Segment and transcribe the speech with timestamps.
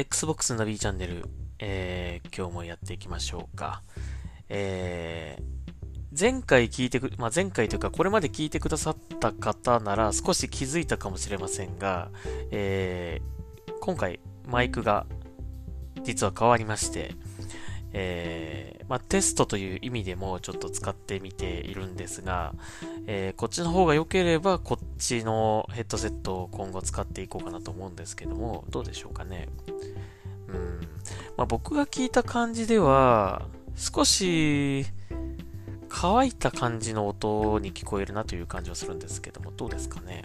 [0.00, 1.26] Xbox ナビチャンネル、
[1.58, 3.82] えー、今日もやっていきましょうか。
[4.48, 12.10] えー、前回聞いてく、まあ、前回というかこれまで聞いてくださった方なら少し気づいたかもしれませんが、
[12.50, 15.04] えー、今回マイクが
[16.02, 17.14] 実は変わりまして、
[17.92, 22.54] えー、まあ、テストという意味でもちょっと使ってみているんですが、
[23.06, 29.48] えー、こっちの方が良ければこっちのヘッドセットを今後使っていこうかなと思うんですけども、どうでしょうかね。
[30.48, 30.80] うん。
[31.36, 34.84] まあ、僕が聞いた感じでは、少し
[35.88, 40.22] 乾いた感じの音に聞こえるなという感じはするんですけども、どうですかね。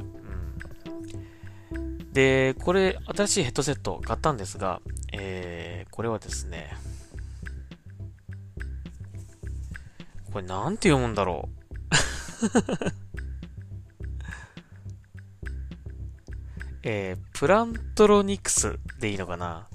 [1.73, 2.13] うん。
[2.13, 6.69] で、これ、新しいヘッドセット買ったんですが、えー、これはですね、
[10.35, 11.55] これなんて読むんだろう。
[16.83, 19.69] えー、プラントロニクスでいいのかな？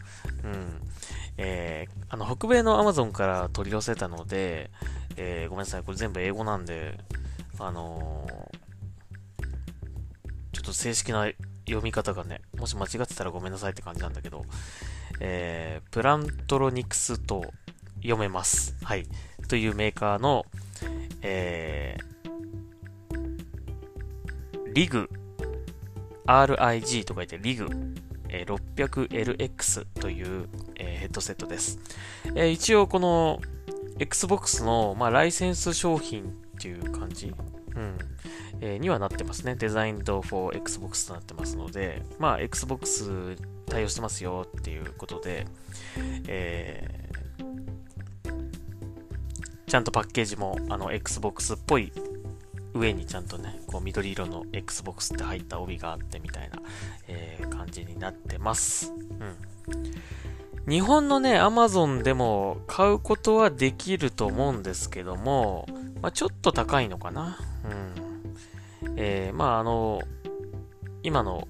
[0.44, 0.82] うん。
[1.38, 4.70] えー、あの、北米の Amazon から取り寄せたので、
[5.16, 7.00] えー、ごめんなさい、これ全部英語なんで、
[7.58, 8.58] あのー、
[10.52, 11.24] ちょっと正式な
[11.66, 14.44] 読み方がね、もし間違ってたらごめんなさいって感じなんだけど、
[15.20, 17.50] えー、プラントロニクスと
[18.02, 18.76] 読めます。
[18.82, 19.06] はい。
[19.48, 20.46] というメーカーの、
[21.22, 22.00] えー、
[24.72, 25.10] リグ、
[26.26, 27.68] RIG と書いてリグ、
[28.28, 31.78] え 600LX という、えー、ヘッドセットです。
[32.34, 33.40] えー、一応この
[33.98, 36.26] Xbox の、まあ、ライセンス商品っ
[36.60, 37.30] ていう感じ、う
[37.78, 37.98] ん
[38.60, 39.56] えー、にはなってますね。
[39.56, 45.46] デザインド for Xbox となってますので、まあ、Xbox 対応してますよっていうことで、
[46.28, 47.09] え
[49.70, 51.92] ちゃんとパッケージもあの Xbox っぽい
[52.74, 56.58] 上にちゃんとね、こう緑色の Xbox って入った帯があってみたいな、
[57.06, 58.92] えー、感じになってます。
[58.92, 60.72] うん。
[60.72, 65.68] 日本のね、Amazon でも買うことはできると思うんですけども、
[66.02, 67.38] まあ、ちょっと高いのかな。
[68.82, 68.96] うん。
[68.96, 70.02] えー、まああの、
[71.04, 71.46] 今の、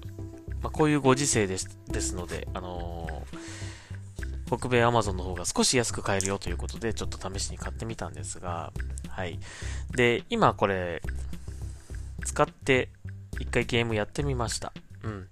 [0.61, 3.07] まあ、こういうご時世ですですので、あの
[4.51, 8.73] 北米アマゾンの方が少し安く買えるよということで、ちょっと試しに買ってみたんですが、
[9.07, 9.39] はい。
[9.95, 11.01] で、今これ、
[12.25, 12.89] 使って
[13.39, 14.73] 一回ゲームやってみました。
[15.03, 15.27] うん。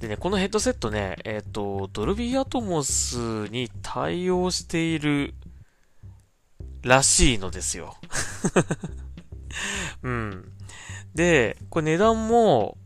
[0.00, 5.34] でね、このヘッドセットね、えっ、ー、と、ドルビーアトモスに対応している
[6.82, 7.96] らしいのですよ。
[10.02, 10.52] うん。
[11.14, 12.78] で、これ値段も、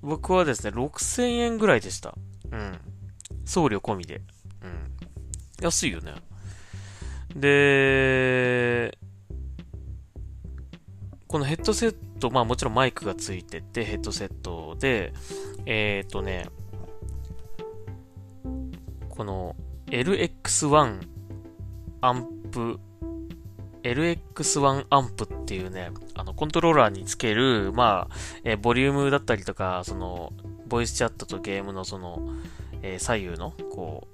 [0.00, 2.14] 僕はですね、6000円ぐらいでした。
[2.52, 2.78] うん。
[3.44, 4.22] 送料込みで。
[4.62, 4.94] うん
[5.64, 6.14] 安いよね。
[7.34, 8.96] で、
[11.26, 15.12] このヘッドセット、まあもちろんマイクがついてて、ヘッドセットで、
[15.66, 16.48] えっ、ー、とね、
[19.08, 21.00] この LX1
[22.02, 22.78] アンプ、
[23.82, 28.14] LX1 アンプっていうね、あの、コントローラーにつける、まあ、
[28.44, 30.32] えー、ボリュームだったりとか、その、
[30.66, 32.34] ボイスチャットとゲームのその、
[32.82, 34.06] えー、左右の、こ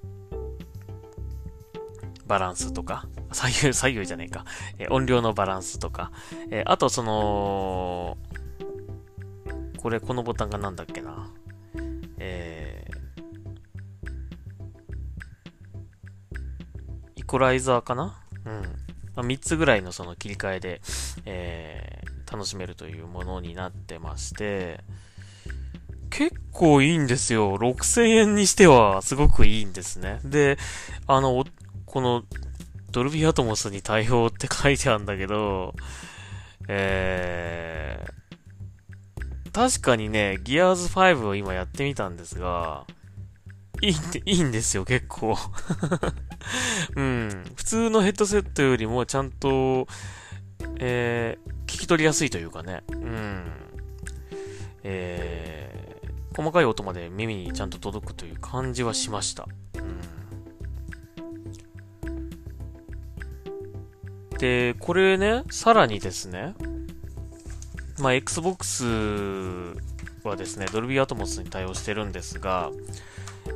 [2.31, 4.45] バランスとか、左右、左右じゃねえか、
[4.79, 6.13] え音量のバランスとか、
[6.49, 8.17] えあとその、
[9.77, 11.29] これ、このボタンがなんだっけな。
[12.19, 16.39] えー、
[17.17, 18.23] イコライザーかな？
[18.45, 18.61] うん。
[19.13, 20.81] まあ、3つぐらいのその切り替えで、
[21.25, 24.79] えー、楽しめるというものになってまして、
[26.09, 27.57] 結構いいんですよ。
[27.57, 30.21] 6000円にしてはすごくいいんですね。
[30.23, 30.57] で、
[31.07, 31.43] あの、
[31.91, 32.23] この
[32.91, 35.75] ドルビーアトモスに対応って書いてあるんだけど、
[36.69, 42.85] えー、確かにね、ギアーズ5を今やってみたんですが、
[43.81, 45.37] いいんで、いいんですよ、結構。
[46.95, 47.43] うん。
[47.55, 49.85] 普通のヘッドセットよりもちゃんと、
[50.79, 52.83] えー、聞き取りやすいというかね。
[52.89, 53.43] うん。
[54.83, 59.45] えー、細かい音まで耳にちゃんと届くという感じはしました。
[64.41, 66.55] で、これね、さらにですね、
[67.99, 68.83] まあ、Xbox
[70.23, 72.71] はですね、ドルビーアトモスに対応してるんですが、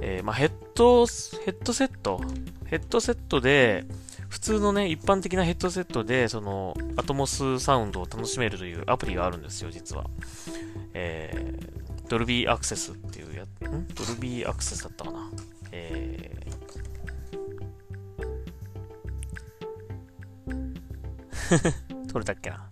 [0.02, 2.22] えー、まあ、ヘッド、ヘッドセット
[2.68, 3.86] ヘッドセットで、
[4.30, 10.06] 普通のね、一般的なヘッドセットで、その、アトモスサウンドを楽しめるというアプリがあるんですよ、実は。
[10.94, 13.48] えー、ドルビーアクセスっていうや、ん？
[13.88, 15.32] ドルビーアクセスだったかな？
[15.72, 16.45] え
[22.12, 22.70] 取れたっけな。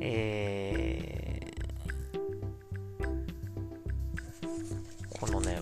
[0.00, 5.60] えー、このね、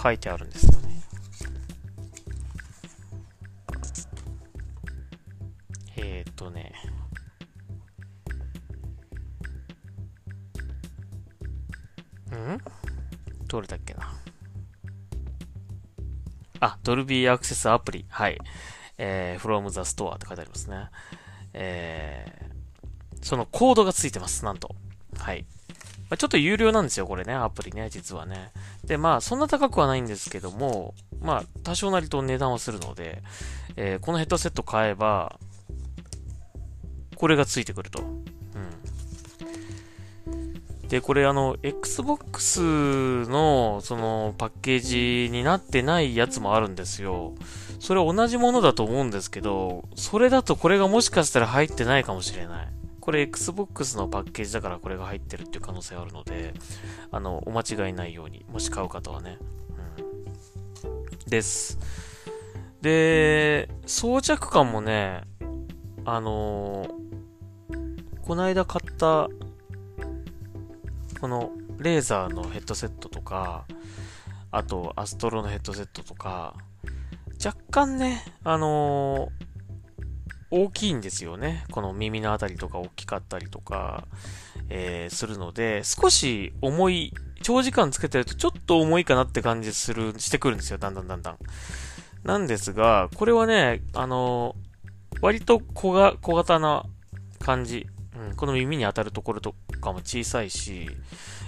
[0.00, 1.02] 書いてあるんですよね。
[5.96, 6.72] えー、っとね
[12.32, 12.60] う、ん？
[13.48, 14.12] 取れたっけな。
[16.60, 18.06] あ、ドルビーアクセスアプリ。
[18.08, 18.38] はい。
[18.98, 20.88] えー、from the store って書いてありますね。
[21.52, 24.74] えー、そのコードがついてます、なんと。
[25.18, 25.44] はい。
[26.08, 28.52] まあ、ちょっと有料なんですよ、これね、アプリね、実はね。
[28.84, 33.22] で、まあ、そんな高くはないんですけども、まあ、多少なりと値段はするので、
[33.76, 35.38] えー、このヘッドセット買えば、
[37.16, 38.04] これがついてくると。
[40.88, 42.60] で、これあの、Xbox
[43.28, 44.80] のそのパッケー
[45.26, 47.34] ジになってないやつもあるんですよ。
[47.80, 52.68] それ同じものだと思うんですけど、それだとこれがもしかしたら入ってないかもしれない。
[53.00, 56.54] これ Xbox のパッケージだからこれが入ってるっていう可能性あるので、
[57.10, 59.38] あの、お間違いないように、もし買う方はね。
[60.84, 61.30] うん。
[61.30, 61.78] です。
[62.80, 65.22] で、装着感もね、
[66.04, 69.28] あのー、こないだ買った
[71.20, 73.64] このレーザーのヘッドセットとか、
[74.50, 76.54] あとアストロのヘッドセットとか、
[77.44, 79.46] 若干ね、あのー、
[80.50, 81.64] 大きいんですよね。
[81.70, 84.06] この耳のあたりとか大きかったりとか、
[84.68, 90.78] えー、するので、少し重い、長時間つけてるとちょっと重いかなって感じする、してくるんですよ。
[90.78, 91.38] だんだんだんだん。
[92.24, 96.84] なんですが、これはね、あのー、割と小が小型な
[97.40, 97.86] 感じ。
[98.16, 100.88] うん、この耳に当たるところとかも小さいし、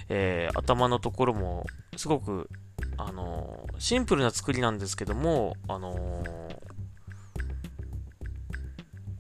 [0.09, 1.67] えー、頭のところも
[1.97, 2.49] すごく、
[2.97, 6.29] あのー、シンプルな作りなんですけども、あのー、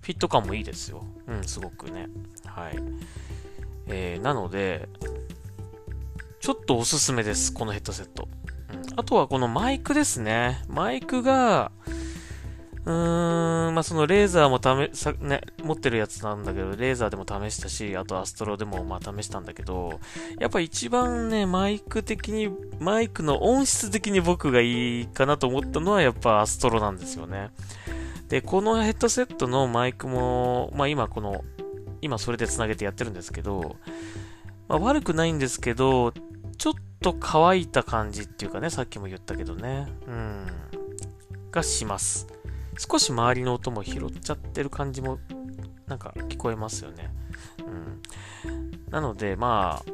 [0.00, 1.04] フィット感もいいですよ。
[1.26, 2.08] うん、すごくね。
[2.44, 2.78] はい。
[3.88, 4.88] え、なので、
[6.40, 7.52] ちょっとおすすめです。
[7.52, 8.28] このヘッドセット。
[8.72, 10.62] うん、あとはこのマイクですね。
[10.68, 11.72] マイクが、
[12.88, 20.00] うーん、まあ、そのレーザーも試、さ、ね、持ってるやつなんだけど、レーザーでも試したし、あとアストロでもまあ試したんだけど、
[20.40, 22.50] やっぱ一番ね、マイク的に、
[22.80, 27.50] マイクの音質的に僕がいいかなと思ったのはやっぱアストロなんですよね。
[28.28, 31.44] で、このヘッドセットのマイクも、まあ今この、
[32.00, 33.76] 今それで繋げてやってるんですけど、
[34.66, 36.14] まあ悪くないんですけど、
[36.56, 40.46] ちょっと乾いた感じっていうかね、さっきも言ったけどね、うん、
[41.50, 42.37] がします。
[42.78, 45.18] 少し周りの音も拾っちゃってる感じも
[45.86, 47.10] なんか聞こえますよね。
[47.66, 48.02] うん。
[48.90, 49.92] なので、まあ、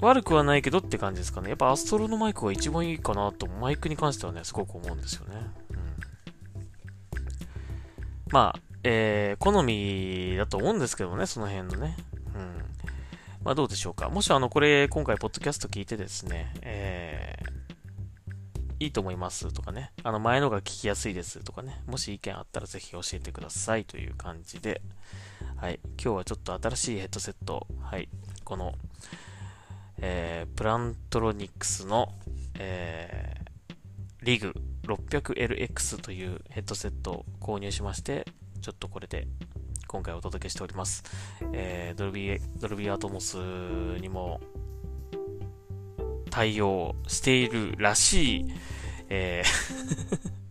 [0.00, 1.50] 悪くはないけどって感じですかね。
[1.50, 5.36] やっぱアストロのマイクが一番いいかなと、マイクに関してはね、すごく思うんですよね。
[5.70, 5.76] うん。
[8.30, 11.96] まあ、えー、好みだと思うんですけどね、その辺のね。
[12.34, 12.62] うん。
[13.44, 14.08] まあどうでしょうか。
[14.08, 17.11] もしあの、これ、今回、ポッドキャスト聞いてですね、えー、
[18.82, 23.84] いいと思いますとかね、あの前のが聞きやすいですとかね、もし意見あったらぜひ教えてください。
[23.84, 24.82] という感じで、
[25.56, 28.08] はい、今日はちょっと新しいヘッドセット、はい、
[28.44, 28.74] この、
[29.98, 32.14] えー、プラントロニクスの、
[32.58, 33.74] えー、
[34.22, 34.52] リグ。
[34.82, 38.26] 600LX というヘッドセットを購入しまして、
[38.60, 39.28] ちょっとこれで
[39.86, 41.04] 今回お届けしております。
[41.52, 43.36] えー、ドルビー、ドルビーアトモス
[44.00, 44.40] にも
[46.32, 48.54] 対応しているらしい、
[49.10, 50.42] えー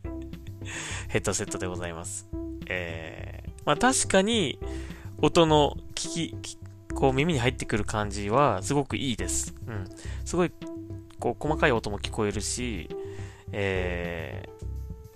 [1.09, 2.29] ヘッドセットでございます。
[2.67, 4.59] えー、まあ確かに、
[5.21, 6.57] 音の聞き、
[6.93, 9.55] こう耳に入ってくる感じはすごくいいです。
[9.67, 9.85] うん。
[10.23, 10.51] すごい、
[11.19, 12.88] こう細かい音も聞こえるし、
[13.51, 14.47] え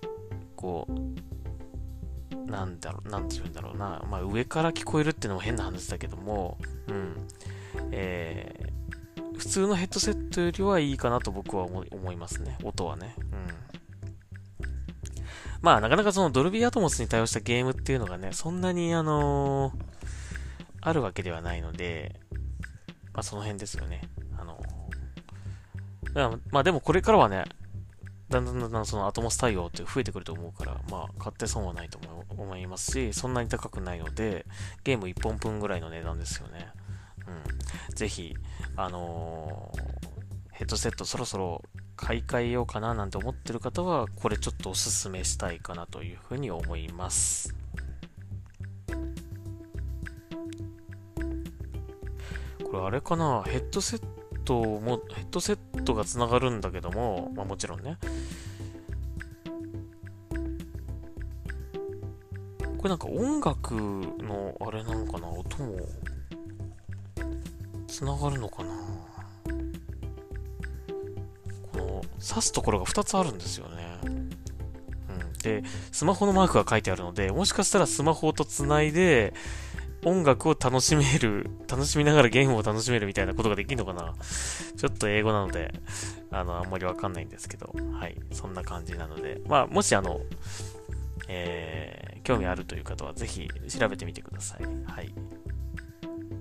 [0.02, 0.08] ー、
[0.56, 4.04] こう、なんだろう、なんて言うんだろうな。
[4.10, 6.58] まあ上から聞こえるっていうのも変な話だけども、
[6.88, 7.28] うん。
[7.92, 8.65] え、
[9.46, 12.58] 普通のヘッドセットよりはいいかなと僕は思いますね。
[12.64, 13.14] 音はね。
[13.20, 13.26] うん。
[15.62, 19.74] まあ、なかなかそのドルビーアトモスに対応したゲームっていうのがね、そんなにあのー、
[20.82, 22.20] あるわけではないので、
[23.14, 24.02] まあその辺ですよね。
[24.36, 27.44] あのー、まあでもこれからはね、
[28.30, 32.00] だんだんだんだんそのアトモス対応って増えてくると思うから、まあ買って損はないと
[32.30, 34.48] 思いますし、そんなに高くないので、
[34.84, 36.68] ゲーム1本分ぐらいの値段ですよね。
[37.28, 37.96] うん。
[37.96, 38.36] ぜひ、
[38.76, 39.82] あのー、
[40.52, 41.64] ヘッドセットそろそろ
[41.96, 47.56] 買い替えようかななんて思ってる方は、これちょっとおすすめしたいかなというふうに思います。
[52.64, 53.44] これあれかな？
[53.44, 54.04] ヘッドセッ
[54.44, 57.98] トも、ヘッドセットがつながるんだけども、まあもちろんね。
[62.78, 65.28] これなんか音楽のあれなのかな？
[65.30, 65.78] 音も
[67.96, 68.74] つながるのかな？
[71.72, 74.00] この刺すところが2つあるんですよね。
[74.04, 74.42] うん。
[75.42, 79.34] で、スマホのマークが書いてあるので、もしかしたらスマホと繋いで、
[80.04, 84.14] 音楽を楽しめる、楽しみながらゲームを楽しめるみたいなことができるのかな？
[84.76, 85.74] ちょっと英語なので、
[86.32, 90.20] あの、あんまりわかんないんですけど、はい、そんな感じなので、まあ、もしあの、
[91.30, 94.64] えー、興味あるという方はぜひ調べてみてください。
[94.86, 95.14] はい。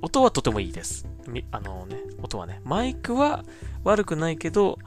[0.04, 1.06] 音はとてもいいです。
[1.50, 2.60] あのね、音はね。
[2.62, 3.42] マイクは
[3.84, 4.78] 悪くないけど、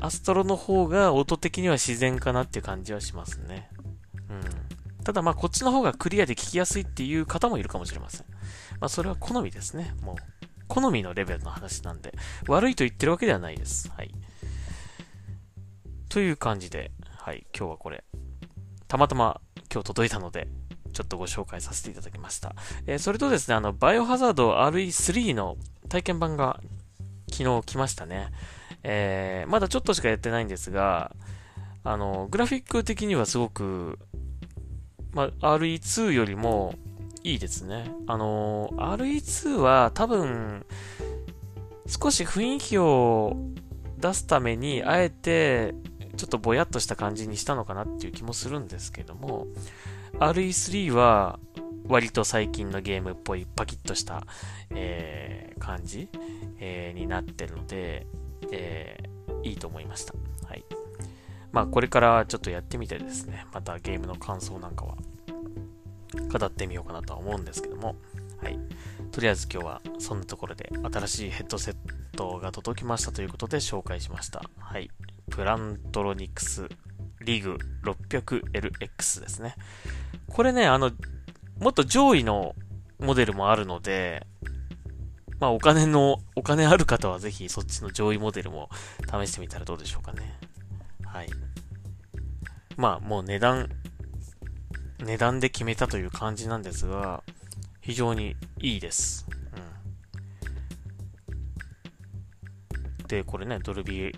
[0.00, 3.68] アストロの方が音的には自然かなっていう感じはしますね。
[4.30, 5.04] うん。
[5.04, 8.26] ただまあこっちの方がクリアで聞きやすいっていう方もいるかもしれません。
[8.80, 9.94] まあそれは好みですね。
[10.00, 10.16] もう、
[10.66, 12.14] 好みのレベルの話なんで、
[12.48, 13.90] 悪いと言ってるわけではないです。
[13.94, 14.10] はい。
[16.08, 18.02] という感じで、はい、今日はこれ、
[18.88, 20.48] たまたま今日届いたので、
[20.96, 22.54] ちょっとご紹介させていただきました。
[22.86, 25.58] えー、それとですね、あの、バイオハザード RE3 の
[25.90, 26.58] 体験版が
[27.30, 28.30] 昨日来ましたね。
[28.82, 31.14] えー、まだちょっとしかやってないんですが、
[31.84, 33.98] あの、グラフィック的にはすごく、
[35.12, 36.74] ま、RE2 よりも
[37.22, 37.90] いいですね。
[38.06, 40.64] あの、RE2 は多分、
[41.86, 43.36] 少し雰囲気を
[43.98, 45.74] 出すために、あえて、
[46.16, 49.46] ちょっとぼやっとした感じにしたのかなっていう気もするんですけども、
[50.18, 51.38] RE3 は
[51.88, 54.26] 割と最近のゲームっぽいパキッとした、
[54.70, 56.08] えー、感じ、
[56.58, 58.06] えー、になってるので、
[58.50, 60.14] えー、いいと思いました。
[60.48, 60.64] はい。
[61.52, 64.96] まあこれからちょっとやってみてですね、またゲームの感想なんかは
[66.32, 67.96] 語ってみようかなとは思うんですけども、
[68.42, 68.58] はい。
[69.12, 71.76] とりあえず今日はそんなところで新しいヘッドセッ
[72.16, 74.42] トが届きましたということで紹介しました。
[74.58, 74.90] はい。
[75.30, 76.68] プラントロニクス
[77.26, 79.56] リーグ 600LX ですね。
[80.28, 80.92] これね、あの、
[81.60, 82.54] もっと上位の
[82.98, 84.26] モデルもあるので、
[85.40, 88.70] まあお金の、お金ある方はぜひそっちの上位モデルも
[89.04, 90.38] 試してみたらどうでしょうかね。
[91.04, 91.28] はい。
[92.76, 93.68] まあもう値段、
[95.00, 97.24] 値段で決めたという感じなんですが、
[97.80, 99.26] 非常にいいです。
[103.02, 103.08] うん。
[103.08, 104.14] で、これね、ドルビー、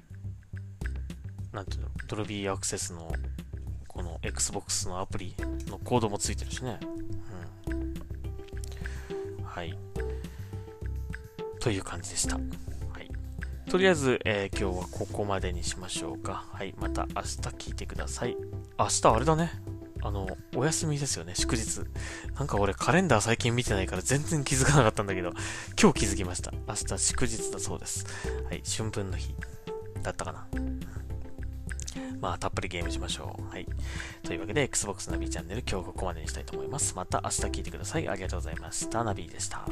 [1.58, 3.12] なんていうの、ドルビーアクセスの
[3.88, 5.34] この Xbox のアプリ
[5.66, 6.78] のコードもついてるしね。
[7.68, 9.42] うん。
[9.42, 9.76] はい。
[11.58, 12.36] という感じでした。
[12.36, 12.40] は
[13.00, 13.10] い。
[13.68, 16.44] とりあえず、えー、今日はここまでにしましょうか。
[16.52, 16.76] はい。
[16.78, 18.36] また明日聞いてください。
[18.78, 19.50] 明日あれだね。
[20.02, 21.80] あの、お休みですよね、祝日。
[22.36, 25.32] なんか俺カレンダー最近見てないから全然気づかなかったんだけど、
[25.76, 26.52] 今日気づきました。
[26.68, 28.06] 明日祝日だそうです。
[28.48, 29.34] はい、春分の日
[30.04, 30.46] だったかな。
[32.20, 33.50] まあ、たっぷりゲームしましょう。
[33.50, 33.66] はい。
[34.22, 36.94] というわけで、Xbox ナビチャンネル今日ここまでにしたいと思います。
[36.96, 38.08] また明日聞いてください。
[38.08, 39.04] ありがとうございました。
[39.04, 39.66] ナビでした。